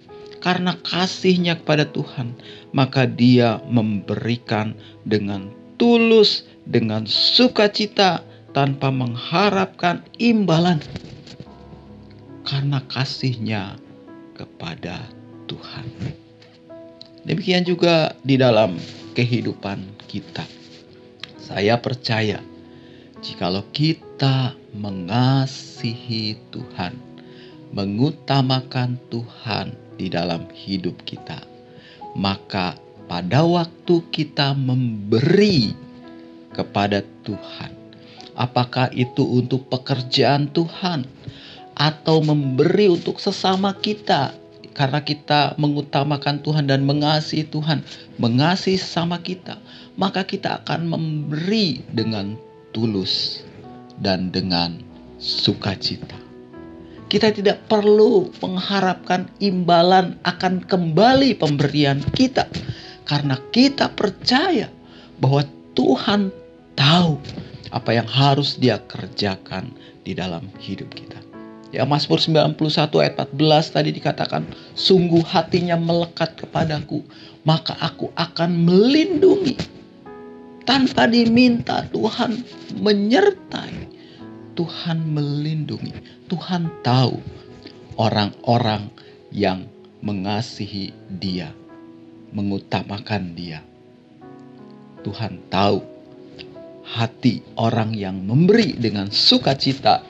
karena 0.42 0.74
kasihnya 0.82 1.60
kepada 1.62 1.86
Tuhan, 1.86 2.34
maka 2.74 3.06
dia 3.06 3.62
memberikan 3.70 4.74
dengan 5.06 5.52
tulus, 5.76 6.48
dengan 6.66 7.06
sukacita, 7.06 8.26
tanpa 8.56 8.90
mengharapkan 8.92 10.02
imbalan. 10.18 10.82
Karena 12.48 12.82
kasihnya 12.90 13.78
kepada 14.36 15.08
Tuhan. 15.46 15.88
Demikian 17.22 17.64
juga 17.64 18.18
di 18.26 18.36
dalam 18.36 18.76
kehidupan 19.14 19.84
kita. 20.10 20.61
Saya 21.51 21.75
percaya 21.83 22.40
jikalau 23.20 23.68
kita 23.75 24.55
mengasihi 24.72 26.40
Tuhan, 26.48 26.96
mengutamakan 27.75 28.96
Tuhan, 29.11 29.75
di 30.00 30.09
dalam 30.09 30.50
hidup 30.50 30.98
kita. 31.05 31.37
Maka 32.18 32.74
pada 33.05 33.44
waktu 33.44 34.01
kita 34.09 34.57
memberi 34.57 35.77
kepada 36.55 37.05
Tuhan, 37.27 37.75
apakah 38.33 38.90
itu 38.96 39.22
untuk 39.22 39.70
pekerjaan 39.70 40.50
Tuhan 40.50 41.05
atau 41.77 42.24
memberi 42.25 42.90
untuk 42.90 43.22
sesama 43.22 43.77
kita 43.77 44.33
karena 44.72 45.03
kita 45.03 45.55
mengutamakan 45.60 46.40
Tuhan 46.40 46.68
dan 46.68 46.88
mengasihi 46.88 47.48
Tuhan, 47.48 47.84
mengasihi 48.18 48.79
sesama 48.79 49.20
kita, 49.20 49.60
maka 50.00 50.24
kita 50.24 50.64
akan 50.64 50.88
memberi 50.88 51.84
dengan 51.92 52.40
tulus 52.72 53.44
dan 54.00 54.31
dengan 54.31 54.79
sukacita. 55.20 56.18
Kita 57.12 57.27
tidak 57.36 57.68
perlu 57.68 58.31
mengharapkan 58.40 59.27
imbalan 59.44 60.16
akan 60.24 60.64
kembali 60.64 61.36
pemberian 61.36 62.00
kita, 62.16 62.48
karena 63.03 63.36
kita 63.51 63.92
percaya 63.92 64.72
bahwa 65.20 65.44
Tuhan 65.75 66.31
tahu 66.79 67.20
apa 67.75 67.92
yang 67.92 68.07
harus 68.07 68.55
Dia 68.55 68.79
kerjakan 68.88 69.75
di 70.07 70.16
dalam 70.16 70.48
hidup 70.64 70.88
kita. 70.96 71.30
Ya 71.72 71.88
Mazmur 71.88 72.20
91 72.20 72.60
ayat 73.00 73.16
14 73.31 73.75
tadi 73.75 73.90
dikatakan, 73.96 74.44
sungguh 74.75 75.24
hatinya 75.24 75.79
melekat 75.79 76.36
kepadaku, 76.36 77.00
maka 77.48 77.79
aku 77.79 78.12
akan 78.14 78.68
melindungi. 78.68 79.55
Tanpa 80.68 81.07
diminta 81.07 81.88
Tuhan 81.90 82.44
menyertai. 82.75 83.88
Tuhan 84.51 85.16
melindungi. 85.16 85.96
Tuhan 86.27 86.68
tahu 86.84 87.18
orang-orang 87.96 88.92
yang 89.31 89.64
mengasihi 90.03 90.92
Dia, 91.07 91.55
mengutamakan 92.36 93.31
Dia. 93.31 93.64
Tuhan 95.01 95.40
tahu 95.50 95.81
hati 96.84 97.42
orang 97.55 97.96
yang 97.96 98.20
memberi 98.22 98.75
dengan 98.75 99.07
sukacita, 99.10 100.03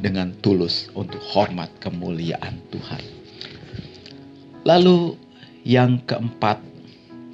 dengan 0.00 0.32
tulus 0.40 0.88
untuk 0.96 1.20
hormat 1.20 1.68
kemuliaan 1.78 2.56
Tuhan. 2.72 3.02
Lalu 4.64 5.16
yang 5.64 6.00
keempat, 6.08 6.60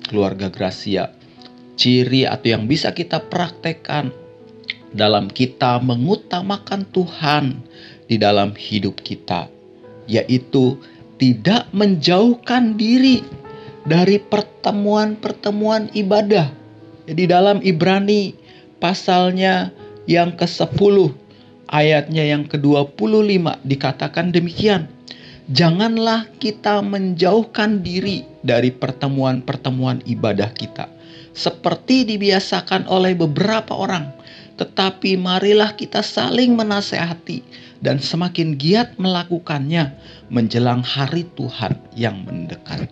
keluarga 0.06 0.50
Gracia, 0.50 1.14
ciri 1.78 2.26
atau 2.26 2.58
yang 2.58 2.66
bisa 2.66 2.90
kita 2.90 3.22
praktekkan 3.22 4.10
dalam 4.94 5.30
kita 5.30 5.78
mengutamakan 5.82 6.86
Tuhan 6.90 7.62
di 8.06 8.18
dalam 8.18 8.54
hidup 8.54 9.02
kita, 9.02 9.50
yaitu 10.06 10.78
tidak 11.18 11.66
menjauhkan 11.74 12.78
diri 12.78 13.22
dari 13.86 14.18
pertemuan-pertemuan 14.18 15.90
ibadah. 15.94 16.50
Jadi 17.06 17.22
dalam 17.30 17.62
Ibrani 17.62 18.34
pasalnya 18.82 19.70
yang 20.10 20.34
ke-10 20.34 21.25
ayatnya 21.70 22.24
yang 22.26 22.46
ke-25 22.46 23.62
dikatakan 23.66 24.30
demikian. 24.34 24.90
Janganlah 25.46 26.26
kita 26.42 26.82
menjauhkan 26.82 27.86
diri 27.86 28.26
dari 28.42 28.74
pertemuan-pertemuan 28.74 30.02
ibadah 30.02 30.50
kita 30.50 30.90
seperti 31.36 32.08
dibiasakan 32.08 32.88
oleh 32.88 33.12
beberapa 33.12 33.76
orang 33.76 34.10
tetapi 34.56 35.20
marilah 35.20 35.76
kita 35.76 36.00
saling 36.00 36.56
menasehati 36.56 37.44
dan 37.84 38.00
semakin 38.00 38.56
giat 38.56 38.96
melakukannya 38.96 39.92
menjelang 40.32 40.80
hari 40.80 41.28
Tuhan 41.36 41.76
yang 41.92 42.24
mendekat. 42.24 42.88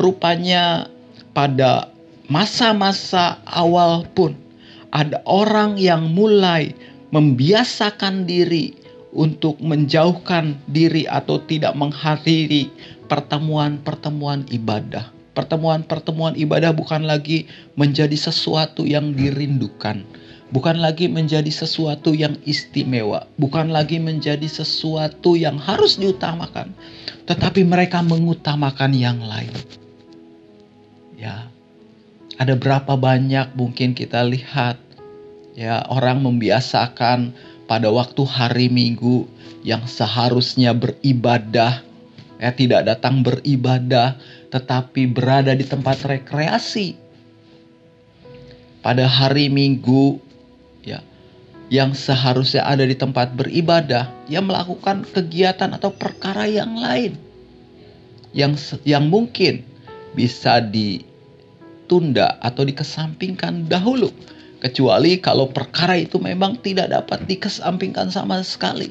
Rupanya 0.00 0.88
pada 1.36 1.92
masa-masa 2.32 3.36
awal 3.44 4.08
pun 4.16 4.32
ada 4.96 5.20
orang 5.28 5.76
yang 5.76 6.08
mulai 6.08 6.72
membiasakan 7.14 8.26
diri 8.26 8.74
untuk 9.14 9.62
menjauhkan 9.62 10.58
diri 10.66 11.06
atau 11.06 11.38
tidak 11.46 11.78
menghadiri 11.78 12.66
pertemuan-pertemuan 13.06 14.42
ibadah. 14.50 15.14
Pertemuan-pertemuan 15.34 16.34
ibadah 16.34 16.74
bukan 16.74 17.06
lagi 17.06 17.46
menjadi 17.78 18.14
sesuatu 18.14 18.82
yang 18.82 19.14
dirindukan, 19.14 20.02
bukan 20.50 20.78
lagi 20.82 21.06
menjadi 21.10 21.50
sesuatu 21.50 22.14
yang 22.14 22.38
istimewa, 22.46 23.26
bukan 23.38 23.70
lagi 23.70 23.98
menjadi 23.98 24.46
sesuatu 24.46 25.34
yang 25.38 25.58
harus 25.58 25.98
diutamakan, 25.98 26.70
tetapi 27.26 27.66
mereka 27.66 28.02
mengutamakan 28.02 28.94
yang 28.94 29.22
lain. 29.22 29.54
Ya. 31.18 31.50
Ada 32.34 32.58
berapa 32.58 32.98
banyak 32.98 33.54
mungkin 33.54 33.94
kita 33.94 34.26
lihat 34.26 34.83
ya 35.54 35.86
orang 35.86 36.22
membiasakan 36.22 37.30
pada 37.64 37.88
waktu 37.88 38.22
hari 38.26 38.66
Minggu 38.68 39.24
yang 39.64 39.86
seharusnya 39.88 40.76
beribadah 40.76 41.80
ya 42.36 42.50
tidak 42.52 42.84
datang 42.84 43.24
beribadah 43.24 44.18
tetapi 44.50 45.10
berada 45.10 45.54
di 45.56 45.64
tempat 45.64 46.04
rekreasi. 46.04 46.98
Pada 48.84 49.08
hari 49.08 49.48
Minggu 49.48 50.20
ya 50.84 51.00
yang 51.72 51.96
seharusnya 51.96 52.68
ada 52.68 52.84
di 52.84 52.92
tempat 52.92 53.32
beribadah, 53.32 54.12
ia 54.28 54.44
melakukan 54.44 55.08
kegiatan 55.08 55.72
atau 55.72 55.88
perkara 55.90 56.44
yang 56.44 56.76
lain. 56.76 57.16
yang 58.34 58.58
yang 58.82 59.06
mungkin 59.06 59.62
bisa 60.18 60.58
ditunda 60.58 62.34
atau 62.42 62.66
dikesampingkan 62.66 63.70
dahulu 63.70 64.10
kecuali 64.64 65.20
kalau 65.20 65.52
perkara 65.52 66.00
itu 66.00 66.16
memang 66.16 66.56
tidak 66.64 66.88
dapat 66.88 67.28
dikesampingkan 67.28 68.08
sama 68.08 68.40
sekali. 68.40 68.88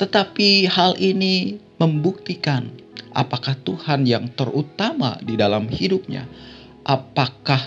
Tetapi 0.00 0.64
hal 0.72 0.96
ini 0.96 1.60
membuktikan 1.76 2.72
apakah 3.12 3.52
Tuhan 3.68 4.08
yang 4.08 4.32
terutama 4.32 5.20
di 5.20 5.36
dalam 5.36 5.68
hidupnya, 5.68 6.24
apakah 6.88 7.60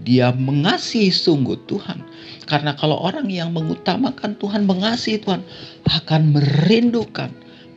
dia 0.00 0.32
mengasihi 0.32 1.12
sungguh 1.12 1.60
Tuhan. 1.68 2.00
Karena 2.48 2.72
kalau 2.72 2.96
orang 3.04 3.28
yang 3.28 3.52
mengutamakan 3.52 4.40
Tuhan, 4.40 4.64
mengasihi 4.64 5.20
Tuhan, 5.20 5.44
akan 5.84 6.22
merindukan 6.36 7.32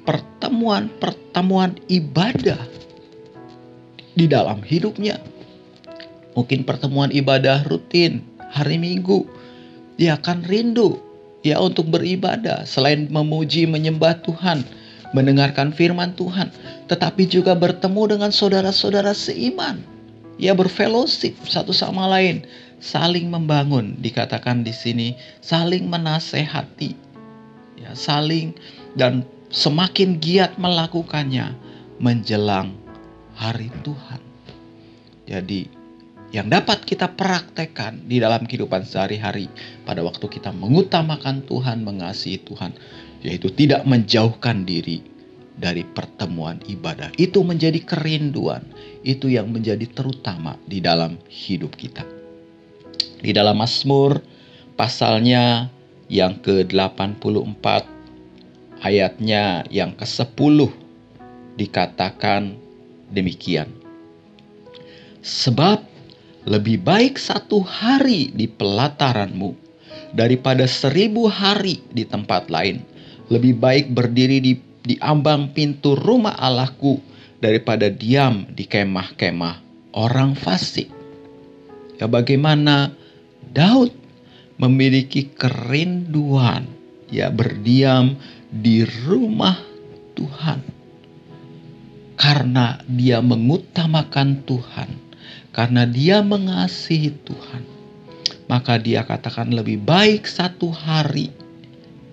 pertemuan-pertemuan 0.07 1.75
ibadah 1.91 2.59
di 4.15 4.25
dalam 4.27 4.63
hidupnya. 4.63 5.19
Mungkin 6.35 6.63
pertemuan 6.63 7.11
ibadah 7.11 7.67
rutin 7.67 8.28
hari 8.49 8.81
Minggu, 8.81 9.25
dia 9.95 10.17
akan 10.17 10.43
rindu 10.45 10.99
ya 11.45 11.59
untuk 11.61 11.87
beribadah 11.87 12.67
selain 12.67 13.07
memuji 13.07 13.63
menyembah 13.69 14.19
Tuhan, 14.25 14.65
mendengarkan 15.15 15.71
firman 15.71 16.13
Tuhan, 16.17 16.51
tetapi 16.91 17.25
juga 17.29 17.55
bertemu 17.55 18.17
dengan 18.17 18.31
saudara-saudara 18.33 19.15
seiman. 19.15 19.79
Ya 20.39 20.55
berfellowship 20.55 21.35
satu 21.43 21.75
sama 21.75 22.07
lain, 22.07 22.47
saling 22.79 23.27
membangun 23.27 23.99
dikatakan 23.99 24.63
di 24.63 24.71
sini, 24.71 25.07
saling 25.43 25.91
menasehati. 25.91 26.95
Ya, 27.79 27.91
saling 27.95 28.55
dan 28.95 29.27
semakin 29.51 30.19
giat 30.19 30.55
melakukannya 30.55 31.55
menjelang 31.99 32.75
hari 33.35 33.67
Tuhan. 33.83 34.21
Jadi 35.27 35.78
yang 36.29 36.45
dapat 36.45 36.85
kita 36.85 37.09
praktekkan 37.17 38.05
di 38.05 38.21
dalam 38.21 38.45
kehidupan 38.45 38.85
sehari-hari 38.85 39.49
pada 39.81 40.05
waktu 40.05 40.29
kita 40.29 40.53
mengutamakan 40.53 41.41
Tuhan, 41.49 41.81
mengasihi 41.81 42.37
Tuhan, 42.45 42.77
yaitu 43.25 43.49
tidak 43.49 43.81
menjauhkan 43.89 44.61
diri 44.61 45.01
dari 45.57 45.81
pertemuan 45.83 46.61
ibadah. 46.69 47.09
Itu 47.17 47.41
menjadi 47.41 47.81
kerinduan, 47.81 48.61
itu 49.01 49.27
yang 49.33 49.49
menjadi 49.49 49.89
terutama 49.89 50.53
di 50.69 50.79
dalam 50.79 51.17
hidup 51.27 51.73
kita. 51.73 52.05
Di 53.19 53.33
dalam 53.33 53.57
Mazmur 53.59 54.21
pasalnya 54.77 55.67
yang 56.07 56.39
ke-84 56.45 57.65
ayatnya 58.85 59.67
yang 59.67 59.97
ke-10 59.97 60.57
dikatakan 61.59 62.55
demikian. 63.11 63.67
Sebab 65.19 65.88
lebih 66.49 66.81
baik 66.81 67.21
satu 67.21 67.61
hari 67.61 68.33
di 68.33 68.49
pelataranmu 68.49 69.53
daripada 70.17 70.65
seribu 70.65 71.29
hari 71.29 71.77
di 71.93 72.01
tempat 72.01 72.49
lain. 72.49 72.81
Lebih 73.29 73.61
baik 73.61 73.85
berdiri 73.93 74.41
di, 74.41 74.53
di 74.81 74.97
ambang 74.97 75.53
pintu 75.53 75.93
rumah 75.93 76.33
Allahku 76.41 76.97
daripada 77.37 77.93
diam 77.93 78.49
di 78.49 78.65
kemah-kemah 78.65 79.61
orang 79.93 80.33
fasik. 80.33 80.89
Ya 82.01 82.09
bagaimana 82.09 82.97
Daud 83.53 83.93
memiliki 84.57 85.29
kerinduan 85.29 86.65
ya 87.13 87.29
berdiam 87.29 88.17
di 88.49 88.81
rumah 89.05 89.61
Tuhan 90.17 90.65
karena 92.17 92.81
dia 92.89 93.21
mengutamakan 93.21 94.41
Tuhan 94.49 95.08
karena 95.51 95.85
dia 95.85 96.21
mengasihi 96.21 97.13
Tuhan, 97.25 97.63
maka 98.49 98.77
dia 98.77 99.05
katakan 99.05 99.49
lebih 99.49 99.81
baik 99.81 100.25
satu 100.25 100.69
hari 100.69 101.33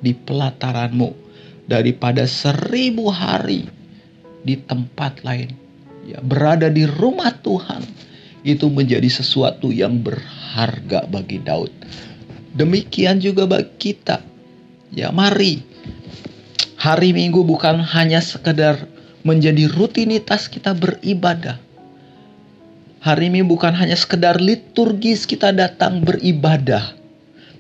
di 0.01 0.13
pelataranmu 0.13 1.13
daripada 1.69 2.25
seribu 2.25 3.11
hari 3.11 3.69
di 4.47 4.57
tempat 4.57 5.21
lain. 5.27 5.51
Ya, 6.07 6.23
berada 6.23 6.71
di 6.71 6.87
rumah 6.87 7.35
Tuhan 7.43 7.83
itu 8.47 8.71
menjadi 8.71 9.11
sesuatu 9.11 9.75
yang 9.75 9.99
berharga 10.07 11.11
bagi 11.11 11.43
Daud. 11.43 11.75
Demikian 12.55 13.19
juga 13.19 13.45
bagi 13.51 13.75
kita. 13.91 14.23
Ya, 14.95 15.11
mari 15.11 15.67
hari 16.79 17.11
Minggu 17.11 17.43
bukan 17.43 17.83
hanya 17.83 18.23
sekedar 18.23 18.87
menjadi 19.27 19.67
rutinitas 19.67 20.47
kita 20.47 20.71
beribadah, 20.71 21.59
Hari 23.07 23.31
ini 23.31 23.47
bukan 23.47 23.71
hanya 23.71 23.95
sekedar 23.95 24.43
liturgis 24.43 25.31
kita 25.31 25.55
datang 25.55 26.03
beribadah, 26.03 26.91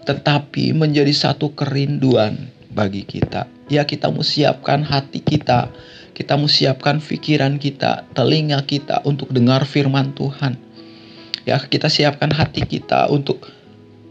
tetapi 0.02 0.74
menjadi 0.74 1.14
satu 1.14 1.54
kerinduan 1.54 2.50
bagi 2.74 3.06
kita. 3.06 3.46
Ya 3.70 3.86
kita 3.86 4.10
mau 4.10 4.26
siapkan 4.26 4.82
hati 4.82 5.22
kita, 5.22 5.70
kita 6.18 6.34
mau 6.34 6.50
siapkan 6.50 6.98
pikiran 6.98 7.62
kita, 7.62 8.10
telinga 8.18 8.58
kita 8.66 9.06
untuk 9.06 9.30
dengar 9.30 9.62
firman 9.62 10.18
Tuhan. 10.18 10.58
Ya 11.46 11.62
kita 11.62 11.86
siapkan 11.86 12.34
hati 12.34 12.66
kita 12.66 13.06
untuk 13.06 13.46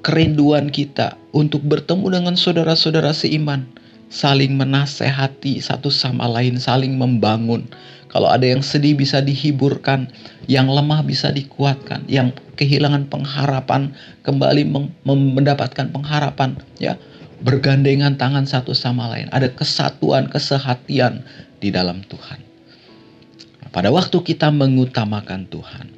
kerinduan 0.08 0.72
kita, 0.72 1.20
untuk 1.36 1.68
bertemu 1.68 2.16
dengan 2.16 2.40
saudara-saudara 2.40 3.12
seiman, 3.12 3.68
saling 4.08 4.56
menasehati 4.56 5.60
satu 5.60 5.92
sama 5.92 6.32
lain, 6.32 6.56
saling 6.64 6.96
membangun, 6.96 7.68
kalau 8.16 8.32
ada 8.32 8.48
yang 8.48 8.64
sedih 8.64 8.96
bisa 8.96 9.20
dihiburkan, 9.20 10.08
yang 10.48 10.72
lemah 10.72 11.04
bisa 11.04 11.36
dikuatkan, 11.36 12.08
yang 12.08 12.32
kehilangan 12.56 13.12
pengharapan 13.12 13.92
kembali 14.24 14.72
mendapatkan 15.04 15.92
pengharapan, 15.92 16.56
ya. 16.80 16.96
Bergandengan 17.44 18.16
tangan 18.16 18.48
satu 18.48 18.72
sama 18.72 19.12
lain, 19.12 19.28
ada 19.36 19.52
kesatuan, 19.52 20.32
kesehatian 20.32 21.28
di 21.60 21.76
dalam 21.76 22.08
Tuhan. 22.08 22.40
Pada 23.76 23.92
waktu 23.92 24.16
kita 24.24 24.48
mengutamakan 24.48 25.52
Tuhan, 25.52 25.92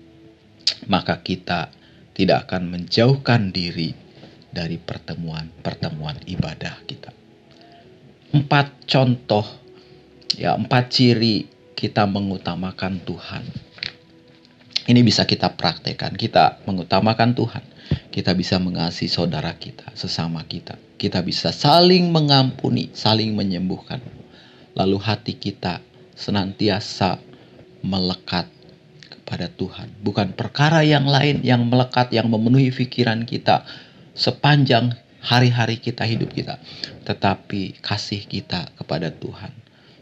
maka 0.90 1.22
kita 1.22 1.70
tidak 2.18 2.50
akan 2.50 2.74
menjauhkan 2.74 3.54
diri 3.54 3.94
dari 4.50 4.82
pertemuan-pertemuan 4.82 6.26
ibadah 6.26 6.82
kita. 6.90 7.14
Empat 8.34 8.90
contoh, 8.90 9.46
ya 10.34 10.58
empat 10.58 10.90
ciri 10.90 11.57
kita 11.78 12.10
mengutamakan 12.10 12.98
Tuhan. 13.06 13.46
Ini 14.90 15.06
bisa 15.06 15.30
kita 15.30 15.54
praktekkan. 15.54 16.18
Kita 16.18 16.66
mengutamakan 16.66 17.38
Tuhan. 17.38 17.62
Kita 18.10 18.34
bisa 18.34 18.58
mengasihi 18.58 19.06
saudara 19.06 19.54
kita, 19.54 19.94
sesama 19.94 20.42
kita. 20.50 20.82
Kita 20.98 21.22
bisa 21.22 21.54
saling 21.54 22.10
mengampuni, 22.10 22.90
saling 22.98 23.38
menyembuhkan. 23.38 24.02
Lalu 24.74 24.98
hati 24.98 25.38
kita 25.38 25.86
senantiasa 26.18 27.22
melekat 27.86 28.50
kepada 29.14 29.46
Tuhan. 29.54 29.94
Bukan 30.02 30.34
perkara 30.34 30.82
yang 30.82 31.06
lain 31.06 31.46
yang 31.46 31.62
melekat, 31.70 32.10
yang 32.10 32.26
memenuhi 32.26 32.74
pikiran 32.74 33.22
kita 33.28 33.68
sepanjang 34.18 34.98
hari-hari 35.22 35.78
kita 35.78 36.10
hidup 36.10 36.34
kita. 36.34 36.58
Tetapi 37.06 37.86
kasih 37.86 38.26
kita 38.26 38.74
kepada 38.74 39.14
Tuhan. 39.14 39.54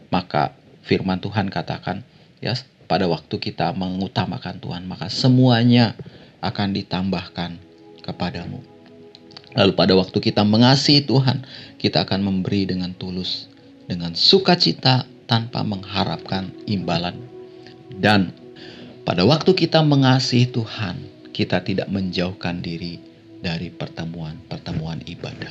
Maka 0.08 0.56
firman 0.86 1.18
Tuhan 1.18 1.50
katakan 1.50 2.06
ya 2.38 2.54
pada 2.86 3.10
waktu 3.10 3.42
kita 3.42 3.74
mengutamakan 3.74 4.62
Tuhan 4.62 4.86
maka 4.86 5.10
semuanya 5.10 5.98
akan 6.40 6.72
ditambahkan 6.78 7.58
kepadamu. 8.06 8.62
Lalu 9.56 9.72
pada 9.72 9.96
waktu 9.96 10.18
kita 10.20 10.44
mengasihi 10.44 11.02
Tuhan, 11.02 11.42
kita 11.80 12.04
akan 12.04 12.20
memberi 12.22 12.68
dengan 12.68 12.92
tulus, 12.92 13.48
dengan 13.88 14.12
sukacita 14.12 15.08
tanpa 15.24 15.64
mengharapkan 15.64 16.52
imbalan. 16.68 17.16
Dan 17.88 18.36
pada 19.08 19.24
waktu 19.24 19.56
kita 19.56 19.80
mengasihi 19.80 20.52
Tuhan, 20.52 21.00
kita 21.32 21.64
tidak 21.64 21.88
menjauhkan 21.88 22.60
diri 22.60 23.00
dari 23.40 23.72
pertemuan-pertemuan 23.72 25.00
ibadah. 25.08 25.45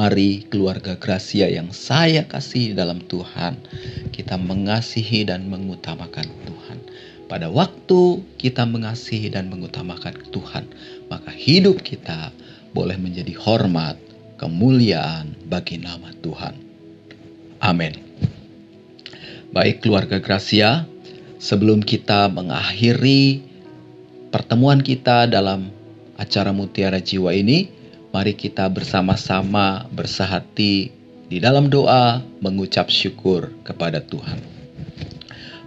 Mari 0.00 0.48
keluarga 0.48 0.96
Gracia 0.96 1.44
yang 1.44 1.76
saya 1.76 2.24
kasih 2.24 2.72
dalam 2.72 3.04
Tuhan, 3.04 3.60
kita 4.16 4.40
mengasihi 4.40 5.28
dan 5.28 5.44
mengutamakan 5.52 6.24
Tuhan. 6.24 6.78
Pada 7.28 7.52
waktu 7.52 8.24
kita 8.40 8.64
mengasihi 8.64 9.28
dan 9.28 9.52
mengutamakan 9.52 10.16
Tuhan, 10.32 10.64
maka 11.12 11.28
hidup 11.28 11.84
kita 11.84 12.32
boleh 12.72 12.96
menjadi 12.96 13.36
hormat, 13.36 14.00
kemuliaan 14.40 15.36
bagi 15.52 15.76
nama 15.76 16.16
Tuhan. 16.24 16.56
Amin. 17.60 17.92
Baik 19.52 19.84
keluarga 19.84 20.16
Gracia, 20.16 20.88
sebelum 21.36 21.84
kita 21.84 22.32
mengakhiri 22.32 23.44
pertemuan 24.32 24.80
kita 24.80 25.28
dalam 25.28 25.68
acara 26.16 26.56
Mutiara 26.56 27.04
Jiwa 27.04 27.36
ini, 27.36 27.79
Mari 28.10 28.34
kita 28.34 28.66
bersama-sama 28.66 29.86
bersahati 29.94 30.90
di 31.30 31.38
dalam 31.38 31.70
doa 31.70 32.18
mengucap 32.42 32.90
syukur 32.90 33.54
kepada 33.62 34.02
Tuhan. 34.02 34.42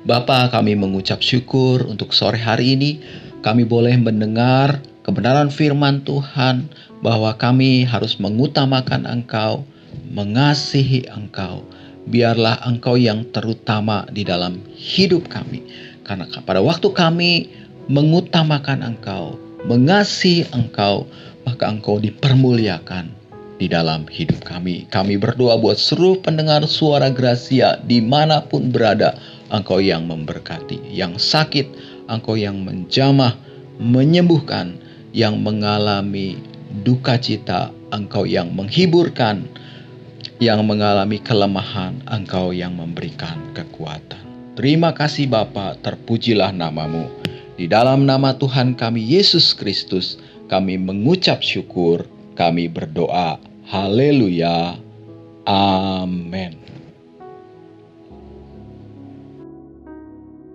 Bapa, 0.03 0.51
kami 0.51 0.75
mengucap 0.75 1.23
syukur 1.23 1.87
untuk 1.87 2.11
sore 2.11 2.35
hari 2.35 2.75
ini 2.75 2.99
kami 3.39 3.63
boleh 3.63 3.95
mendengar 3.95 4.83
kebenaran 5.07 5.47
firman 5.47 6.03
Tuhan 6.03 6.67
bahwa 6.99 7.31
kami 7.39 7.87
harus 7.87 8.19
mengutamakan 8.19 9.07
Engkau, 9.07 9.63
mengasihi 10.11 11.07
Engkau. 11.15 11.63
Biarlah 12.11 12.59
Engkau 12.67 12.99
yang 12.99 13.23
terutama 13.31 14.03
di 14.11 14.27
dalam 14.27 14.59
hidup 14.75 15.31
kami. 15.31 15.63
Karena 16.03 16.27
pada 16.43 16.59
waktu 16.59 16.91
kami 16.91 17.47
mengutamakan 17.87 18.83
Engkau, 18.83 19.39
mengasihi 19.63 20.47
Engkau, 20.51 21.07
maka 21.43 21.69
Engkau 21.69 21.99
dipermuliakan 21.99 23.23
di 23.61 23.71
dalam 23.71 24.03
hidup 24.09 24.43
kami. 24.43 24.89
Kami 24.89 25.15
berdoa 25.15 25.55
buat 25.55 25.79
seluruh 25.79 26.19
pendengar 26.19 26.65
suara 26.67 27.07
Gracia 27.07 27.79
di 27.83 28.03
mana 28.03 28.43
pun 28.43 28.73
berada, 28.73 29.15
Engkau 29.53 29.79
yang 29.79 30.09
memberkati. 30.09 30.91
Yang 30.91 31.21
sakit, 31.23 31.67
Engkau 32.09 32.35
yang 32.35 32.59
menjamah, 32.63 33.37
menyembuhkan. 33.79 34.81
Yang 35.13 35.37
mengalami 35.45 36.41
duka 36.81 37.21
cita, 37.21 37.69
Engkau 37.93 38.25
yang 38.25 38.49
menghiburkan. 38.51 39.45
Yang 40.41 40.59
mengalami 40.65 41.21
kelemahan, 41.21 42.01
Engkau 42.09 42.49
yang 42.49 42.73
memberikan 42.73 43.37
kekuatan. 43.53 44.25
Terima 44.57 44.93
kasih 44.93 45.29
Bapa, 45.29 45.77
terpujilah 45.85 46.49
namamu. 46.49 47.09
Di 47.53 47.69
dalam 47.69 48.09
nama 48.09 48.33
Tuhan 48.33 48.73
kami 48.73 49.01
Yesus 49.01 49.53
Kristus, 49.53 50.17
kami 50.53 50.77
mengucap 50.77 51.41
syukur, 51.41 52.05
kami 52.37 52.69
berdoa. 52.69 53.41
Haleluya. 53.73 54.77
Amin. 55.49 56.62